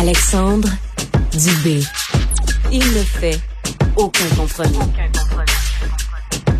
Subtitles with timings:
[0.00, 0.70] Alexandre
[1.34, 1.82] Dubé.
[2.72, 3.38] Il ne fait
[3.96, 4.78] aucun compromis.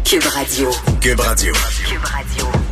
[0.05, 0.71] Cube Radio.
[1.01, 1.55] Cube Radio.
[1.87, 2.70] Cube Radio.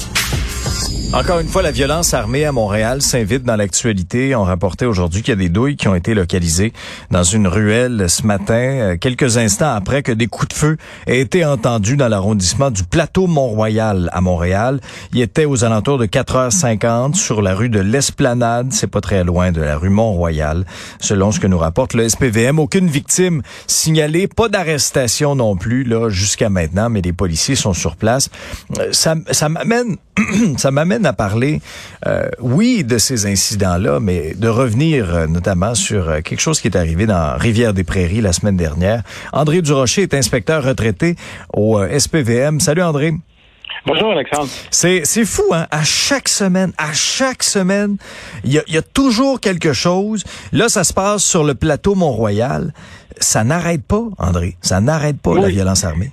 [1.15, 4.35] Encore une fois, la violence armée à Montréal s'invite dans l'actualité.
[4.37, 6.75] On rapportait aujourd'hui qu'il y a des douilles qui ont été localisées
[7.11, 10.77] dans une ruelle ce matin, euh, quelques instants après que des coups de feu
[11.07, 14.81] aient été entendus dans l'arrondissement du plateau Mont-Royal à Montréal.
[15.15, 18.69] Il était aux alentours de 4h50 sur la rue de l'Esplanade.
[18.73, 20.67] C'est pas très loin de la rue Mont-Royal.
[21.01, 26.11] Selon ce que nous rapporte le SPVM, aucune victime signalée, pas d'arrestation non plus, là,
[26.11, 28.29] jusqu'à maintenant, mais les policiers sont sur place.
[28.79, 29.97] Euh, Ça, ça m'amène,
[30.59, 31.61] ça m'amène à parler,
[32.07, 36.69] euh, oui, de ces incidents-là, mais de revenir euh, notamment sur euh, quelque chose qui
[36.69, 39.03] est arrivé dans Rivière-des-Prairies la semaine dernière.
[39.33, 41.17] André Durocher est inspecteur retraité
[41.53, 42.61] au euh, SPVM.
[42.61, 43.15] Salut André.
[43.87, 44.49] Bonjour Alexandre.
[44.71, 45.67] C'est, c'est fou, hein?
[45.71, 47.97] À chaque semaine, à chaque semaine,
[48.45, 50.25] il y a, y a toujours quelque chose.
[50.53, 52.73] Là, ça se passe sur le plateau Mont-Royal.
[53.19, 54.57] Ça n'arrête pas, André.
[54.61, 56.13] Ça n'arrête pas, la violence armée.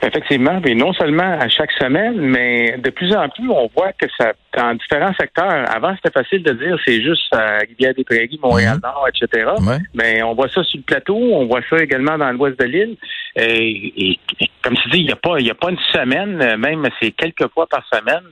[0.00, 4.06] Effectivement, mais non seulement à chaque semaine, mais de plus en plus, on voit que
[4.16, 9.50] ça, dans différents secteurs, avant c'était facile de dire c'est juste à Rivière-des-Prairies, Montréal-Nord, etc.
[9.58, 9.78] Ouais.
[9.94, 12.96] Mais on voit ça sur le plateau, on voit ça également dans l'ouest de l'île.
[13.34, 15.78] Et, et- et comme tu dis, il n'y a pas, il y a pas une
[15.92, 18.22] semaine, même c'est quelques fois par semaine.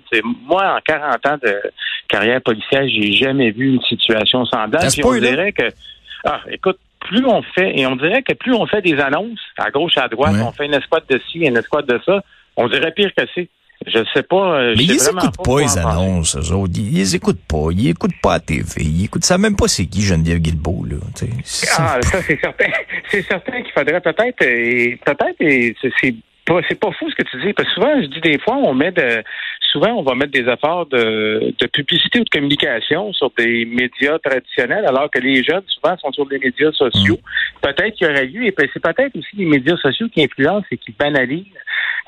[0.45, 1.61] Moi en 40 ans de
[2.09, 4.85] carrière policière, j'ai jamais vu une situation semblable.
[4.93, 5.65] Puis on dirait que,
[6.25, 6.79] ah, écoute,
[7.09, 10.09] plus on fait, et on dirait que plus on fait des annonces à gauche, à
[10.09, 10.43] droite, Ouais.
[10.43, 12.23] on fait une escouade de ci, une escouade de ça,
[12.57, 13.49] on dirait pire que c'est.
[13.87, 14.59] Je sais pas.
[14.59, 16.73] euh, Mais ils écoutent pas, les annonces, eux autres.
[16.77, 17.69] Ils, ils écoutent pas.
[17.73, 18.65] Ils écoutent pas la TV.
[18.83, 20.97] Ils écoutent ça même pas c'est qui Geneviève Guilbeault, là.
[21.79, 22.71] Ah, ça c'est certain.
[23.11, 26.15] C'est certain qu'il faudrait peut-être et peut-être et c'est- c'est
[26.47, 28.57] pas c'est pas fou ce que tu dis parce que souvent je dis des fois
[28.57, 29.23] on met de
[29.77, 34.19] souvent on va mettre des efforts de, de publicité ou de communication sur des médias
[34.25, 37.19] traditionnels alors que les jeunes souvent sont sur des médias sociaux.
[37.61, 40.67] Peut-être qu'il y aurait eu et puis c'est peut-être aussi les médias sociaux qui influencent
[40.71, 41.45] et qui banalisent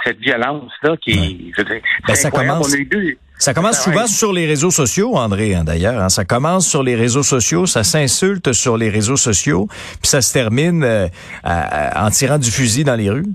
[0.04, 4.32] cette violence là qui je dire, Ben, ça commence- On deux- Ça commence souvent sur
[4.32, 6.02] les réseaux sociaux, André, hein, d'ailleurs.
[6.02, 6.08] hein.
[6.08, 10.32] Ça commence sur les réseaux sociaux, ça s'insulte sur les réseaux sociaux, puis ça se
[10.32, 11.06] termine euh,
[11.44, 13.26] à- à- en tirant du fusil dans les rues.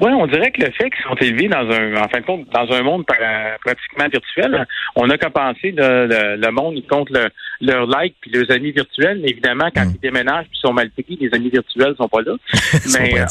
[0.00, 2.48] Oui, on dirait que le fait qu'ils sont élevés dans un, en fin de compte,
[2.50, 4.66] dans un monde pratiquement virtuel,
[4.96, 7.28] on n'a qu'à penser le, le, le monde, ils comptent le-
[7.60, 9.92] leurs likes puis leurs amis virtuels, mais évidemment, quand Mm.
[9.94, 12.34] ils déménagent puis sont mal payés, les amis virtuels sont pas là.
[12.98, 13.24] mais euh,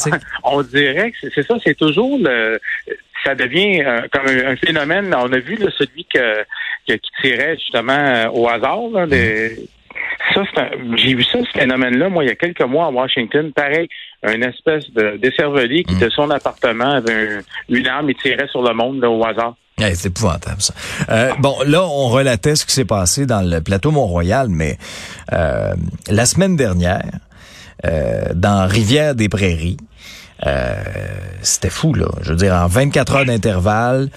[0.43, 2.59] on dirait que c'est- ça, c'est toujours le,
[3.23, 5.13] ça devient euh, comme un, un phénomène.
[5.17, 6.43] On a vu là, celui que,
[6.87, 8.89] que- qui tirait justement euh, au hasard.
[8.93, 9.51] Là, de-
[10.33, 12.89] ça, c'est un- j'ai vu ça, ce phénomène-là, moi, il y a quelques mois à
[12.89, 13.51] Washington.
[13.55, 13.87] Pareil,
[14.23, 15.99] un espèce de décervelé qui, Mm.
[15.99, 19.55] de son appartement, avait un- une arme et tirait sur le monde là, au hasard.
[19.79, 20.73] C'est épouvantable, ça.
[21.09, 24.77] Euh, bon, là, on relatait ce qui s'est passé dans le plateau Mont-Royal, mais
[25.33, 25.73] euh,
[26.09, 27.11] la semaine dernière,
[27.85, 29.77] euh, dans Rivière-des-Prairies,
[30.45, 30.75] euh,
[31.41, 32.07] c'était fou, là.
[32.21, 34.09] Je veux dire, en 24 heures d'intervalle,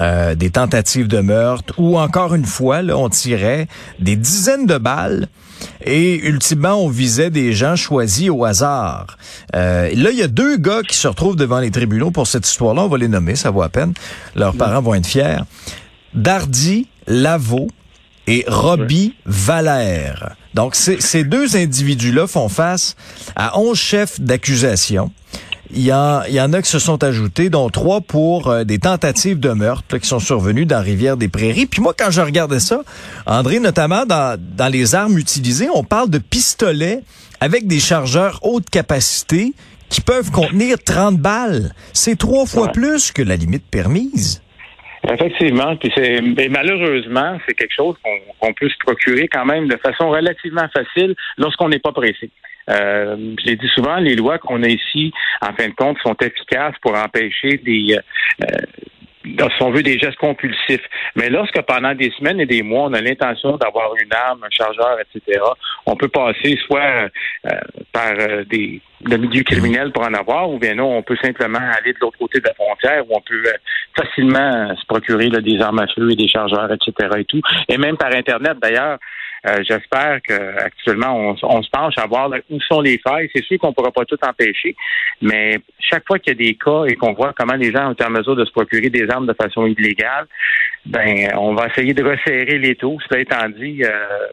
[0.00, 3.68] euh, des tentatives de meurtre, ou encore une fois, là, on tirait
[4.00, 5.28] des dizaines de balles
[5.84, 9.16] et ultimement, on visait des gens choisis au hasard.
[9.54, 12.46] Euh, là, il y a deux gars qui se retrouvent devant les tribunaux pour cette
[12.46, 12.82] histoire-là.
[12.82, 13.94] On va les nommer, ça vaut à peine.
[14.34, 15.38] Leurs parents vont être fiers.
[16.14, 17.68] Dardy Lavaux
[18.26, 20.36] et Robbie Valère.
[20.54, 22.96] Donc, ces ces deux individus-là font face
[23.36, 25.10] à 11 chefs d'accusation.
[25.70, 28.64] Il y, en, il y en a qui se sont ajoutés, dont trois pour euh,
[28.64, 31.66] des tentatives de meurtre là, qui sont survenues dans Rivière-des-Prairies.
[31.66, 32.80] Puis moi, quand je regardais ça,
[33.26, 37.00] André, notamment dans, dans les armes utilisées, on parle de pistolets
[37.40, 39.52] avec des chargeurs haute capacité
[39.90, 41.72] qui peuvent contenir 30 balles.
[41.92, 42.72] C'est trois fois Ouais.
[42.72, 44.42] plus que la limite permise.
[45.10, 49.68] Effectivement, puis c'est mais malheureusement, c'est quelque chose qu'on qu'on peut se procurer quand même
[49.68, 52.30] de façon relativement facile lorsqu'on n'est pas pressé.
[52.68, 56.16] Euh, je l'ai dit souvent, les lois qu'on a ici, en fin de compte, sont
[56.20, 60.84] efficaces pour empêcher des, euh, euh, si on veut, des gestes compulsifs.
[61.16, 64.50] Mais lorsque pendant des semaines et des mois, on a l'intention d'avoir une arme, un
[64.50, 65.40] chargeur, etc.,
[65.86, 67.08] on peut passer soit
[67.46, 67.50] euh,
[67.92, 68.12] par
[68.50, 71.98] des le milieu criminel pour en avoir, ou bien non, on peut simplement aller de
[72.00, 73.42] l'autre côté de la frontière, où on peut
[73.96, 77.08] facilement se procurer des armes à feu et des chargeurs, etc.
[77.18, 77.40] et tout.
[77.68, 78.98] Et même par Internet, d'ailleurs,
[79.46, 83.30] euh, j'espère qu'actuellement, on, on se penche à voir où sont les failles.
[83.34, 84.74] C'est sûr qu'on ne pourra pas tout empêcher,
[85.20, 87.92] mais chaque fois qu'il y a des cas et qu'on voit comment les gens ont
[87.92, 90.26] été en mesure de se procurer des armes de façon illégale,
[90.86, 92.98] ben, on va essayer de resserrer les taux.
[93.08, 94.26] Cela étant dit, euh,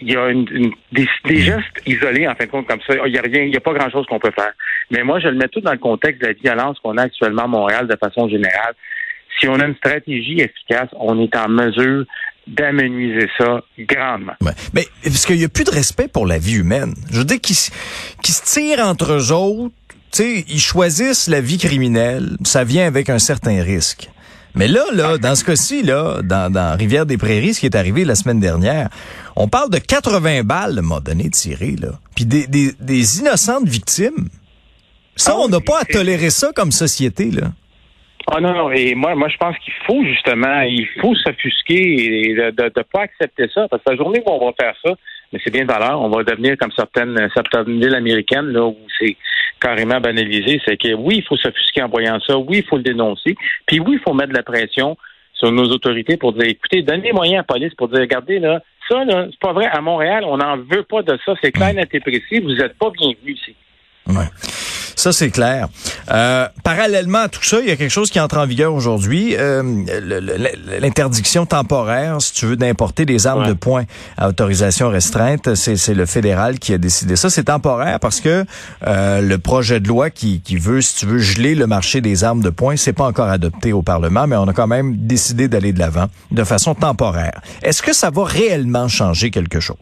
[0.00, 2.94] il y a une, des gestes isolés, en fin de compte, comme ça.
[3.06, 4.52] Il n'y a rien, il n'y a pas grand-chose qu'on peut faire.
[4.90, 7.44] Mais moi, je le mets tout dans le contexte de la violence qu'on a actuellement
[7.44, 8.74] à Montréal de façon générale.
[9.38, 12.04] Si on a une stratégie efficace, on est en mesure
[12.46, 14.34] d'amenuiser ça grandement.
[14.40, 14.52] Ouais.
[14.72, 16.94] Mais parce qu'il n'y a plus de respect pour la vie humaine.
[17.10, 17.56] Je veux dire qu'ils
[18.22, 19.74] qui se tirent entre eux autres,
[20.12, 24.08] tu sais, ils choisissent la vie criminelle, ça vient avec un certain risque.
[24.54, 28.14] Mais là, là, dans ce cas-ci, là, dans, dans Rivière-des-Prairies, ce qui est arrivé la
[28.14, 28.88] semaine dernière,
[29.36, 32.00] on parle de 80 balles, à un moment donné, tirées, là.
[32.14, 34.28] Puis des, des, des innocentes victimes.
[35.14, 37.52] Ça, Ah on n'a pas à tolérer ça comme société, là.
[38.28, 42.34] Ah non, non, et moi, moi je pense qu'il faut justement, il faut s'offusquer et
[42.34, 44.94] de ne pas accepter ça, parce que la journée où on va faire ça,
[45.32, 48.76] mais c'est bien de valeur, on va devenir comme certaines, certaines villes américaines, là, où
[48.98, 49.16] c'est
[49.60, 52.82] carrément banalisé, c'est que oui, il faut s'offusquer en voyant ça, oui, il faut le
[52.82, 53.36] dénoncer,
[53.66, 54.96] puis oui, il faut mettre de la pression
[55.32, 58.60] sur nos autorités pour dire, écoutez, donnez moyens à la police pour dire, regardez, là,
[58.88, 61.74] ça, là, c'est pas vrai, à Montréal, on n'en veut pas de ça, c'est clair,
[61.74, 63.54] net et précis, vous n'êtes pas bienvenus ici.
[64.08, 64.65] Ouais.
[64.96, 65.68] Ça, c'est clair.
[66.10, 69.36] Euh, parallèlement à tout ça, il y a quelque chose qui entre en vigueur aujourd'hui.
[69.38, 69.62] Euh,
[70.80, 73.48] L'interdiction temporaire, si tu veux, d'importer des armes Ouais.
[73.48, 73.84] de poing
[74.16, 75.54] à autorisation restreinte.
[75.54, 77.28] C'est c'est le fédéral qui a décidé ça.
[77.28, 78.44] C'est temporaire parce que
[78.86, 82.24] euh, le projet de loi qui, qui veut, si tu veux, geler le marché des
[82.24, 85.48] armes de poing, c'est pas encore adopté au Parlement, mais on a quand même décidé
[85.48, 87.40] d'aller de l'avant de façon temporaire.
[87.62, 89.76] Est-ce que ça va réellement changer quelque chose?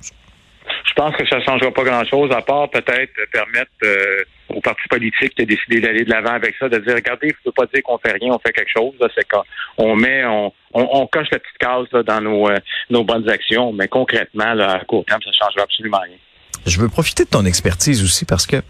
[0.96, 4.86] Je pense que ça ne changera pas grand-chose, à part peut-être permettre euh, aux partis
[4.88, 7.66] politiques de décider d'aller de l'avant avec ça, de dire, regardez, il ne faut pas
[7.66, 8.94] dire qu'on fait rien, on fait quelque chose.
[9.16, 9.42] C'est quand
[9.76, 12.58] on met, on, on, on coche la petite case là, dans nos, euh,
[12.90, 16.16] nos bonnes actions, mais concrètement, là, à court terme, ça ne changera absolument rien.
[16.64, 18.62] Je veux profiter de ton expertise aussi parce que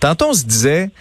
[0.00, 0.92] tantôt on se disait, tu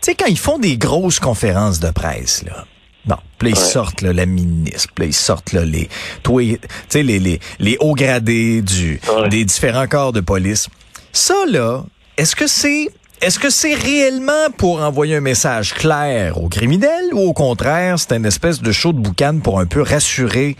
[0.00, 2.64] sais, quand ils font des grosses conférences de presse, là.
[3.06, 3.60] Bon, puis ils Ouais.
[3.60, 5.88] sortent là, la ministre, puis ils sortent là, les,
[6.22, 6.58] toi, tu
[6.88, 9.28] sais, les, les, les hauts gradés du, Ouais.
[9.28, 10.68] des différents corps de police.
[11.12, 11.84] Ça, là,
[12.16, 12.88] est-ce que c'est,
[13.20, 18.12] est-ce que c'est réellement pour envoyer un message clair aux criminels ou au contraire, c'est
[18.16, 20.56] une espèce de show de boucan pour un peu rassurer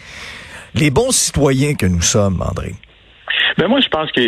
[0.74, 2.74] les bons citoyens que nous sommes, André?
[3.58, 4.20] Mais moi, je pense que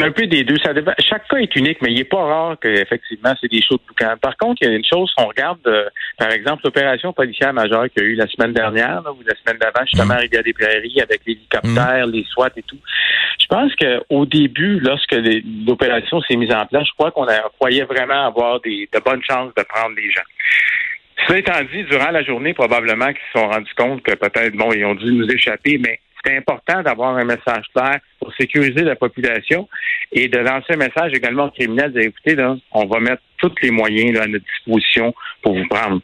[0.00, 0.92] un peu des deux, ça dépend.
[0.98, 4.16] Chaque cas est unique, mais il n'est pas rare qu'effectivement, c'est des choses de boucan.
[4.20, 7.90] Par contre, il y a une chose, on regarde, euh, par exemple, l'opération policière majeure
[7.90, 11.00] qu'il y a eu la semaine dernière, là, ou la semaine d'avant, justement, à Rivière-des-Prairies,
[11.02, 12.78] avec l'hélicoptère, les SWAT et tout.
[13.38, 15.14] Je pense qu'au début, lorsque
[15.66, 17.26] l'opération s'est mise en place, je crois qu'on
[17.58, 20.22] croyait vraiment avoir des, de bonnes chances de prendre les gens.
[21.26, 24.72] Cela étant dit, durant la journée, probablement qu'ils se sont rendus compte que peut-être, bon,
[24.72, 28.96] ils ont dû nous échapper, mais c'est important d'avoir un message clair pour sécuriser la
[28.96, 29.68] population
[30.12, 33.70] et de lancer un message également aux criminels écoutez, là, on va mettre tous les
[33.70, 36.00] moyens là, à notre disposition pour vous prendre.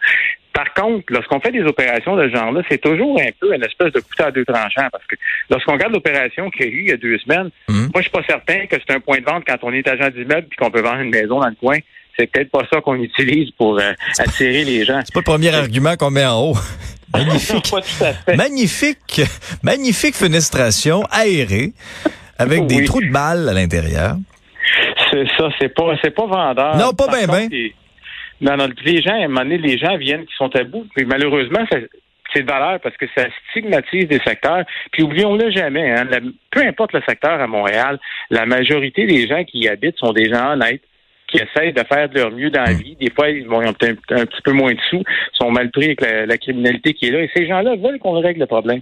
[0.53, 3.93] Par contre, lorsqu'on fait des opérations de ce genre-là, c'est toujours un peu une espèce
[3.93, 5.15] de couteau à deux tranchants parce que
[5.51, 7.91] lorsqu'on regarde l'opération qu'il y a eu il y a deux semaines, Mhm.
[7.95, 10.09] moi, je suis pas certain que c'est un point de vente quand on est agent
[10.11, 11.79] d'immeuble puis qu'on peut vendre une maison dans le coin.
[12.19, 15.01] C'est peut-être pas ça qu'on utilise pour euh, attirer les gens.
[15.05, 16.55] C'est pas le premier argument qu'on met en haut.
[17.15, 17.73] Magnifique.
[18.37, 19.23] Magnifique,
[19.63, 21.73] magnifique fenestration aérée
[22.39, 24.17] avec des trous de balles à l'intérieur.
[25.11, 26.77] C'est ça, c'est pas, c'est pas vendeur.
[26.77, 27.49] Non, pas ben.
[27.51, 27.75] les-
[28.43, 30.87] Non, non, les gens, à un moment donné, les gens viennent qui sont à bout.
[30.95, 31.79] Puis malheureusement, ça-
[32.35, 34.65] c'est de valeur parce que ça stigmatise des secteurs.
[34.93, 36.21] Puis oublions-le jamais, hein, la-
[36.51, 37.99] peu importe le secteur à Montréal,
[38.29, 40.83] la majorité des gens qui y habitent sont des gens honnêtes
[41.29, 42.77] qui essayent de faire de leur mieux dans la Mm.
[42.77, 42.97] vie.
[43.01, 45.03] Des fois, ils, vont, peut-être un, un petit peu moins de sous,
[45.35, 47.21] sont mal pris avec la, la criminalité qui est là.
[47.23, 48.81] Et ces gens-là veulent qu'on règle le problème.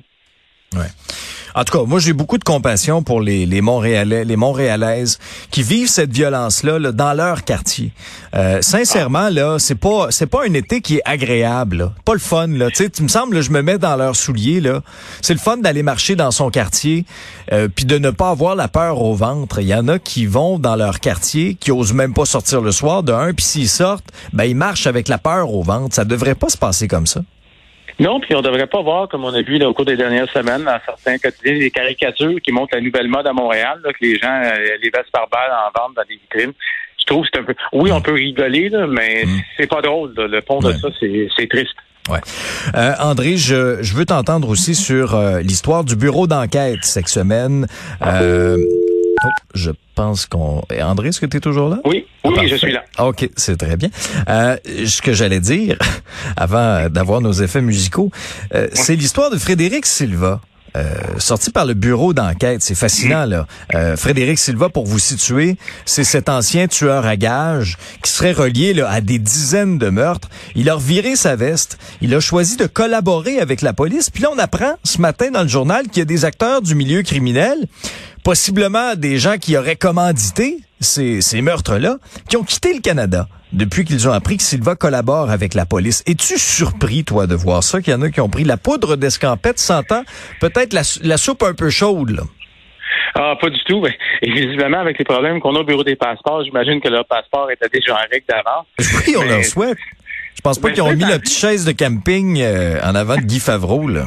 [1.55, 5.19] En tout cas, moi j'ai beaucoup de compassion pour les, les Montréalais, les Montréalaises
[5.50, 7.93] qui vivent cette violence-là là, dans leur quartier.
[8.35, 11.93] Euh, sincèrement, là, c'est pas c'est pas un été qui est agréable, là.
[12.05, 12.49] pas le fun.
[12.49, 14.61] Là, tu me semble, je me mets dans leurs souliers.
[14.61, 14.83] Là,
[15.23, 17.05] c'est le fun d'aller marcher dans son quartier,
[17.53, 19.61] euh, puis de ne pas avoir la peur au ventre.
[19.61, 22.73] Il y en a qui vont dans leur quartier, qui osent même pas sortir le
[22.73, 25.95] soir de un, puis s'ils sortent, ben ils marchent avec la peur au ventre.
[25.95, 27.23] Ça devrait pas se passer comme ça.
[27.99, 30.31] Non, puis on devrait pas voir, comme on a vu là, au cours des dernières
[30.31, 33.99] semaines, dans certains quotidiens, des caricatures qui montrent la nouvelle mode à Montréal, là, que
[34.05, 36.53] les gens euh, les vestes par balle en vendent dans des vitrines.
[37.00, 37.55] Je trouve que c'est un peu.
[37.73, 39.41] Oui, on peut rigoler, là, mais Mm.
[39.57, 40.12] c'est pas drôle.
[40.17, 40.26] là.
[40.26, 40.75] Le fond de Ouais.
[40.81, 41.75] ça, c'est c'est triste.
[42.11, 42.21] Ouais.
[42.76, 47.67] Euh, André, je, je veux t'entendre aussi sur euh, l'histoire du bureau d'enquête cette semaine.
[48.05, 48.59] Euh,
[49.26, 50.62] oh, je pense qu'on...
[50.83, 51.78] André, est-ce que tu es toujours là?
[51.85, 52.49] Oui, Ah, oui, parfait.
[52.50, 52.85] je suis là.
[52.99, 53.88] OK, c'est très bien.
[54.28, 54.56] Euh,
[54.87, 55.76] ce que j'allais dire,
[56.37, 58.11] avant d'avoir nos effets musicaux,
[58.54, 60.40] euh, c'est l'histoire de Frédéric Silva.
[60.76, 60.85] Euh,
[61.18, 62.62] sorti par le bureau d'enquête.
[62.62, 63.47] C'est fascinant, là.
[63.75, 65.56] Euh, Frédéric Silva, pour vous situer,
[65.87, 70.28] c'est cet ancien tueur à gages qui serait relié là, à des dizaines de meurtres.
[70.54, 71.78] Il a reviré sa veste.
[72.02, 74.11] Il a choisi de collaborer avec la police.
[74.11, 76.75] Puis là, on apprend ce matin dans le journal qu'il y a des acteurs du
[76.75, 77.56] milieu criminel,
[78.23, 81.97] possiblement des gens qui auraient commandité ces, ces meurtres-là,
[82.28, 86.02] qui ont quitté le Canada depuis qu'ils ont appris que Silva collabore avec la police.
[86.06, 88.97] Es-tu surpris, toi, de voir ça, qu'il y en a qui ont pris la poudre
[88.97, 90.02] d'escampette, sentant
[90.40, 92.23] peut-être la, la soupe un peu chaude, là?
[93.14, 93.85] Ah, pas du tout.
[94.23, 97.50] Et visiblement, avec les problèmes qu'on a au bureau des passeports, j'imagine que leur passeport
[97.50, 98.66] était déjà en règle d'avance.
[99.06, 99.78] Oui, on leur souhaite.
[100.35, 103.23] Je pense pas qu'ils ont mis la petite chaise de camping euh, en avant de
[103.23, 104.06] Guy Favreau, là.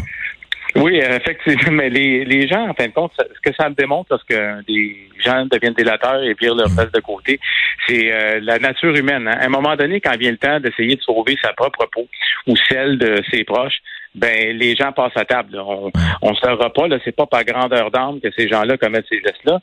[0.76, 4.08] Oui, effectivement, mais les, les gens, en fin de compte, ce que ça me démontre
[4.12, 7.40] lorsque des gens deviennent délateurs et virent leur place de côté,
[7.88, 9.28] c'est euh, la nature humaine.
[9.28, 9.38] Hein.
[9.40, 12.08] À un moment donné, quand vient le temps d'essayer de sauver sa propre peau
[12.48, 13.80] ou celle de ses proches,
[14.16, 15.58] ben les gens passent à table.
[15.60, 19.22] On on se pas, là, c'est pas par grandeur d'âme que ces gens-là commettent ces
[19.22, 19.60] gestes-là.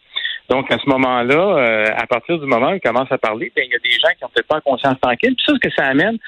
[0.49, 3.65] Donc, à ce moment-là, euh, à partir du moment où ils commencent à parler, ben,
[3.67, 5.35] il y a des gens qui ont peut-être pas conscience tranquille.
[5.35, 6.19] Puis ça, ce que ça amène,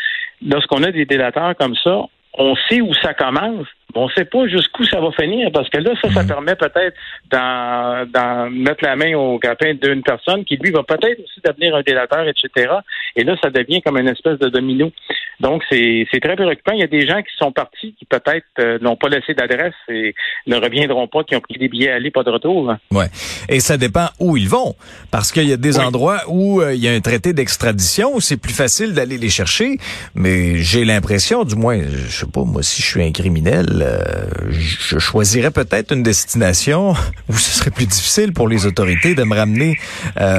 [0.44, 2.02] lorsqu'on a des délateurs comme ça,
[2.34, 5.78] on sait où ça commence, on ne sait pas jusqu'où ça va finir, parce que
[5.78, 6.94] là, ça, ça permet peut-être
[7.30, 11.82] d'en mettre la main au capin d'une personne qui, lui, va peut-être aussi devenir un
[11.82, 12.74] délateur, etc.
[13.16, 14.92] Et là, ça devient comme une espèce de domino.
[15.40, 16.72] Donc, c'est très préoccupant.
[16.72, 19.74] Il y a des gens qui sont partis, qui peut-être euh, n'ont pas laissé d'adresse
[19.88, 20.14] et
[20.46, 22.74] ne reviendront pas, qui ont pris des billets à aller, pas de retour.
[22.90, 23.06] Ouais.
[23.48, 24.74] Et ça dépend où ils vont.
[25.10, 28.20] Parce qu'il y a des endroits où euh, il y a un traité d'extradition, où
[28.20, 29.78] c'est plus facile d'aller les chercher.
[30.14, 34.50] Mais j'ai l'impression, du moins, je sais pas, moi, si je suis un criminel, euh,
[34.50, 36.94] je choisirais peut-être une destination
[37.28, 39.78] où ce serait plus difficile pour les autorités de me ramener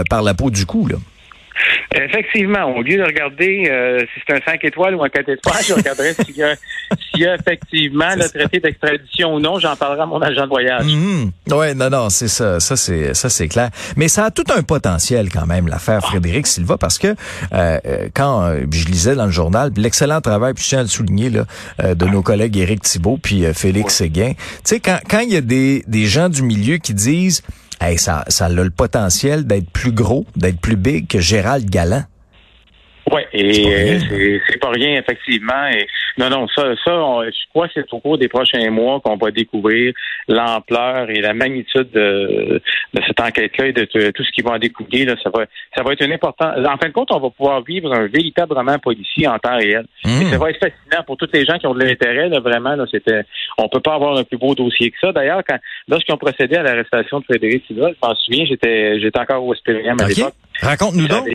[0.09, 0.97] par la peau du cou, là.
[1.93, 5.63] Effectivement, au lieu de regarder euh, si c'est un 5 étoiles ou un 4 étoiles,
[5.67, 6.43] je regarderais s'il y,
[7.19, 9.59] y a effectivement le traité d'extradition ou non.
[9.59, 10.85] J'en parlerai à mon agent de voyage.
[10.85, 12.59] Mm Oui, non, non, c'est ça.
[12.59, 13.69] Ça, c'est ça, c'est clair.
[13.95, 18.09] Mais ça a tout un potentiel quand même, l'affaire Frédéric Silva, parce que euh, euh,
[18.13, 21.45] quand je lisais dans le journal, l'excellent travail, puis je tiens à le souligner, là,
[21.95, 25.41] de nos collègues Éric Thibault puis Félix Séguin, tu sais, quand, quand il y a
[25.41, 27.41] des, des gens du milieu qui disent
[27.81, 32.03] hey, ça, ça a le potentiel d'être plus gros, d'être plus big que Gérald Galland.
[33.11, 33.99] Oui, et
[34.47, 35.67] c'est pas, rien, effectivement.
[35.73, 35.87] Et,
[36.19, 39.31] non, non, ça, ça je crois que c'est au cours des prochains mois qu'on va
[39.31, 39.93] découvrir
[40.27, 42.61] l'ampleur et la magnitude de,
[42.93, 45.05] de cette enquête-là et de, tout ce qui va en découler.
[45.05, 45.45] Là, ça va,
[45.75, 46.49] ça va être un important.
[46.49, 49.85] En fin de compte, on va pouvoir vivre un véritable roman policier en temps réel.
[50.05, 50.31] Et mmh.
[50.31, 52.27] ça va être fascinant pour tous les gens qui ont de l'intérêt.
[52.27, 53.23] Là, vraiment, là, c'était,
[53.57, 55.13] on peut pas avoir un plus beau dossier que ça.
[55.13, 55.57] D'ailleurs, quand
[55.87, 59.53] lorsqu'ils ont procédé à l'arrestation de Frédéric Silva, je m'en souviens, j'étais, j'étais encore au
[59.53, 60.33] Espérien à l'époque.
[60.61, 61.29] Raconte-nous donc.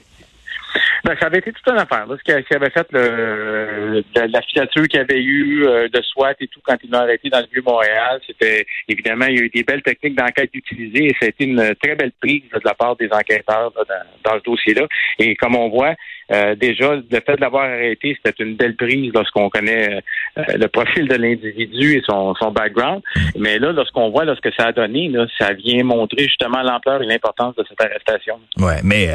[1.04, 2.06] Ben, ça avait été toute une affaire.
[2.06, 6.46] Là, ce qui avait fait le, la filature qu'il avait eu euh, de SWAT et
[6.46, 9.64] tout quand ils l'ont arrêté dans le Vieux-Montréal, c'était évidemment, il y a eu des
[9.64, 12.96] belles techniques d'enquête utilisées et ça a été une très belle prise de la part
[12.96, 13.84] des enquêteurs dans,
[14.25, 14.87] dans, ce dossier-là.
[15.18, 15.94] Et comme on voit,
[16.32, 20.00] euh, déjà, le fait de l'avoir arrêté, c'était une belle prise lorsqu'on connaît
[20.38, 23.02] euh, le profil de l'individu et son, son background.
[23.38, 26.62] Mais là, lorsqu'on voit là, ce que ça a donné, là, ça vient montrer justement
[26.62, 28.40] l'ampleur et l'importance de cette arrestation.
[28.56, 29.08] Ouais, mais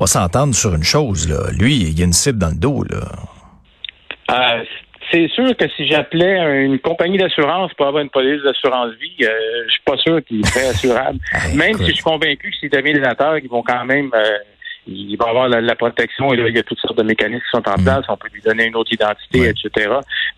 [0.00, 1.50] on va s'entendre sur une chose, là.
[1.52, 3.04] Lui, il y a une cible dans le dos, là.
[4.30, 4.64] Euh,
[5.10, 9.64] c'est sûr que si j'appelais une compagnie d'assurance pour avoir une police d'assurance vie, euh,
[9.66, 11.18] je suis pas sûr qu'il serait assurable.
[11.54, 14.38] même si je suis convaincu que s'ils deviennent des ils vont quand même euh,
[14.86, 17.50] il va avoir la, protection et là, il y a toutes sortes de mécanismes qui
[17.50, 17.84] sont en mm.
[17.84, 18.04] place.
[18.08, 19.90] On peut lui donner une autre identité, etc.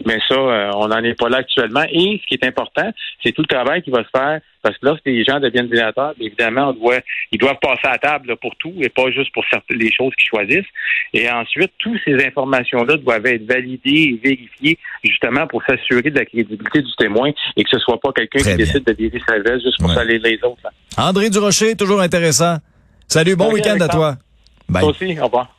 [0.07, 1.85] Mais ça, euh, on n'en est pas là actuellement.
[1.91, 2.91] Et ce qui est important,
[3.25, 6.15] c'est tout le travail qui va se faire parce que lorsque les gens deviennent délateurs,
[6.21, 7.01] évidemment, on doit,
[7.33, 10.29] ils doivent passer à table pour tout et pas juste pour certaines, les choses qu'ils
[10.29, 10.71] choisissent.
[11.13, 16.25] Et ensuite, toutes ces informations-là doivent être validées et vérifiées justement pour s'assurer de la
[16.25, 19.65] crédibilité du témoin et que ce soit pas quelqu'un qui décide de virer sa veste
[19.65, 20.63] juste pour salir les autres.
[20.97, 22.59] André Durocher, toujours intéressant.
[23.09, 24.17] Salut, bon week-end à toi.
[24.81, 25.47] 多休息好不？